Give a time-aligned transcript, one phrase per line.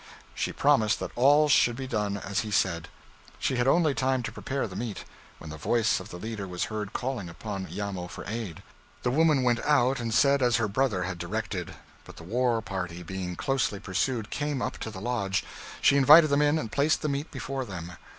[0.33, 2.87] She promised that all should be done as he said.
[3.37, 5.05] She had only time to prepare the meat,
[5.37, 8.63] when the voice of the leader was heard calling upon Iamo for aid.
[9.03, 11.75] The woman went out and said as her brother had directed.
[12.03, 15.43] But the war party being closely pursued, came up to the lodge.
[15.83, 17.91] She invited them in, and placed the meat before them.